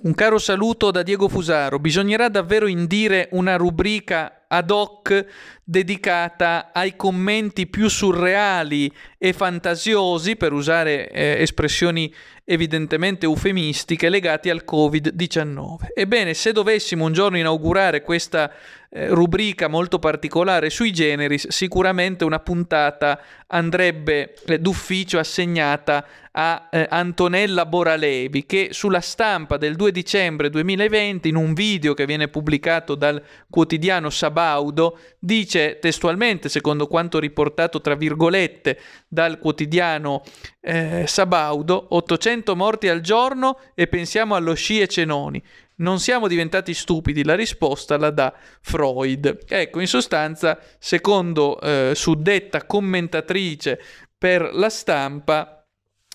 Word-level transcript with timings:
Un 0.00 0.14
caro 0.14 0.38
saluto 0.38 0.92
da 0.92 1.02
Diego 1.02 1.28
Fusaro. 1.28 1.80
Bisognerà 1.80 2.28
davvero 2.28 2.68
indire 2.68 3.28
una 3.32 3.56
rubrica 3.56 4.37
ad 4.48 4.70
hoc 4.70 5.26
dedicata 5.62 6.70
ai 6.72 6.96
commenti 6.96 7.66
più 7.66 7.88
surreali 7.88 8.90
e 9.18 9.32
fantasiosi, 9.32 10.36
per 10.36 10.52
usare 10.52 11.10
eh, 11.10 11.42
espressioni 11.42 12.12
evidentemente 12.44 13.26
eufemistiche, 13.26 14.08
legati 14.08 14.48
al 14.48 14.64
Covid-19. 14.66 15.88
Ebbene, 15.94 16.32
se 16.32 16.52
dovessimo 16.52 17.04
un 17.04 17.12
giorno 17.12 17.36
inaugurare 17.36 18.00
questa 18.00 18.50
eh, 18.90 19.08
rubrica 19.08 19.68
molto 19.68 19.98
particolare 19.98 20.70
sui 20.70 20.90
generis, 20.90 21.48
sicuramente 21.48 22.24
una 22.24 22.38
puntata 22.38 23.20
andrebbe 23.48 24.32
eh, 24.46 24.58
d'ufficio 24.58 25.18
assegnata 25.18 26.06
a 26.32 26.68
eh, 26.70 26.86
Antonella 26.88 27.66
Boralevi 27.66 28.46
che 28.46 28.68
sulla 28.70 29.00
stampa 29.00 29.58
del 29.58 29.76
2 29.76 29.92
dicembre 29.92 30.48
2020 30.48 31.28
in 31.28 31.36
un 31.36 31.52
video 31.52 31.92
che 31.92 32.06
viene 32.06 32.28
pubblicato 32.28 32.94
dal 32.94 33.22
quotidiano 33.50 34.08
Sabaudo 34.38 34.98
dice 35.18 35.80
testualmente 35.80 36.48
secondo 36.48 36.86
quanto 36.86 37.18
riportato 37.18 37.80
tra 37.80 37.96
virgolette 37.96 38.78
dal 39.08 39.40
quotidiano 39.40 40.22
eh, 40.60 41.04
Sabaudo 41.08 41.86
800 41.90 42.54
morti 42.54 42.88
al 42.88 43.00
giorno 43.00 43.58
e 43.74 43.88
pensiamo 43.88 44.36
allo 44.36 44.54
sci 44.54 44.80
e 44.80 44.86
cenoni 44.86 45.42
non 45.78 46.00
siamo 46.00 46.26
diventati 46.26 46.74
stupidi, 46.74 47.22
la 47.22 47.36
risposta 47.36 47.96
la 47.96 48.10
dà 48.10 48.34
Freud. 48.60 49.44
Ecco, 49.46 49.78
in 49.78 49.86
sostanza, 49.86 50.58
secondo 50.76 51.60
eh, 51.60 51.92
suddetta 51.94 52.66
commentatrice 52.66 53.80
per 54.18 54.50
la 54.54 54.70
stampa, 54.70 55.64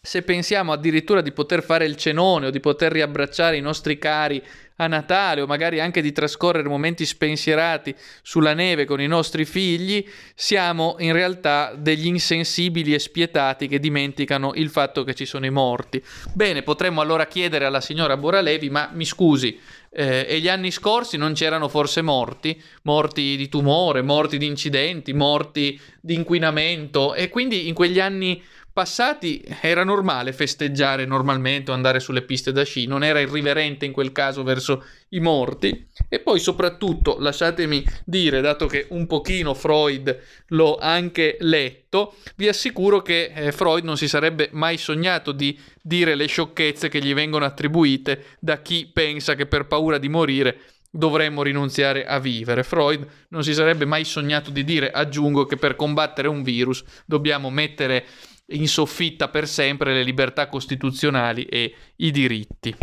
se 0.00 0.22
pensiamo 0.22 0.72
addirittura 0.72 1.20
di 1.20 1.32
poter 1.32 1.62
fare 1.62 1.84
il 1.84 1.96
cenone 1.96 2.46
o 2.46 2.50
di 2.50 2.58
poter 2.58 2.90
riabbracciare 2.90 3.58
i 3.58 3.60
nostri 3.60 3.98
cari 3.98 4.42
a 4.80 4.86
Natale 4.86 5.42
o 5.42 5.46
magari 5.46 5.78
anche 5.78 6.00
di 6.00 6.10
trascorrere 6.10 6.68
momenti 6.68 7.04
spensierati 7.04 7.94
sulla 8.22 8.54
neve 8.54 8.86
con 8.86 9.00
i 9.00 9.06
nostri 9.06 9.44
figli, 9.44 10.04
siamo 10.34 10.96
in 10.98 11.12
realtà 11.12 11.74
degli 11.76 12.06
insensibili 12.06 12.94
e 12.94 12.98
spietati 12.98 13.68
che 13.68 13.78
dimenticano 13.78 14.52
il 14.54 14.70
fatto 14.70 15.04
che 15.04 15.14
ci 15.14 15.26
sono 15.26 15.44
i 15.44 15.50
morti. 15.50 16.02
Bene, 16.32 16.62
potremmo 16.62 17.02
allora 17.02 17.26
chiedere 17.26 17.66
alla 17.66 17.82
signora 17.82 18.16
Boralevi, 18.16 18.70
ma 18.70 18.90
mi 18.94 19.04
scusi, 19.04 19.58
eh, 19.92 20.24
e 20.26 20.40
gli 20.40 20.48
anni 20.48 20.70
scorsi 20.70 21.18
non 21.18 21.34
c'erano 21.34 21.68
forse 21.68 22.00
morti? 22.00 22.60
Morti 22.82 23.36
di 23.36 23.48
tumore, 23.48 24.00
morti 24.00 24.38
di 24.38 24.46
incidenti, 24.46 25.12
morti 25.12 25.78
di 26.00 26.14
inquinamento 26.14 27.14
e 27.14 27.28
quindi 27.28 27.68
in 27.68 27.74
quegli 27.74 28.00
anni 28.00 28.42
passati 28.72 29.44
era 29.60 29.84
normale 29.84 30.32
festeggiare 30.32 31.04
normalmente 31.04 31.70
o 31.70 31.74
andare 31.74 32.00
sulle 32.00 32.22
piste 32.22 32.52
da 32.52 32.62
sci, 32.62 32.86
non 32.86 33.02
era 33.02 33.20
irriverente 33.20 33.84
in 33.84 33.92
quel 33.92 34.12
caso 34.12 34.42
verso 34.70 34.84
i 35.10 35.20
morti. 35.20 35.88
E 36.08 36.20
poi 36.20 36.38
soprattutto, 36.38 37.16
lasciatemi 37.18 37.84
dire, 38.04 38.40
dato 38.40 38.66
che 38.66 38.86
un 38.90 39.06
pochino 39.06 39.54
Freud 39.54 40.18
l'ho 40.48 40.76
anche 40.78 41.36
letto, 41.40 42.14
vi 42.36 42.48
assicuro 42.48 43.02
che 43.02 43.32
eh, 43.34 43.52
Freud 43.52 43.84
non 43.84 43.96
si 43.96 44.08
sarebbe 44.08 44.48
mai 44.52 44.76
sognato 44.76 45.32
di 45.32 45.58
dire 45.82 46.14
le 46.14 46.26
sciocchezze 46.26 46.88
che 46.88 47.00
gli 47.00 47.14
vengono 47.14 47.44
attribuite 47.44 48.36
da 48.38 48.60
chi 48.62 48.88
pensa 48.92 49.34
che 49.34 49.46
per 49.46 49.66
paura 49.66 49.98
di 49.98 50.08
morire 50.08 50.60
dovremmo 50.92 51.42
rinunziare 51.42 52.04
a 52.04 52.18
vivere. 52.18 52.62
Freud 52.62 53.06
non 53.28 53.42
si 53.42 53.54
sarebbe 53.54 53.84
mai 53.84 54.04
sognato 54.04 54.50
di 54.50 54.64
dire, 54.64 54.90
aggiungo, 54.90 55.46
che 55.46 55.56
per 55.56 55.76
combattere 55.76 56.28
un 56.28 56.42
virus 56.42 56.82
dobbiamo 57.04 57.50
mettere 57.50 58.06
in 58.52 58.66
soffitta 58.66 59.28
per 59.28 59.46
sempre 59.46 59.94
le 59.94 60.02
libertà 60.02 60.48
costituzionali 60.48 61.44
e 61.44 61.74
i 61.96 62.10
diritti. 62.10 62.74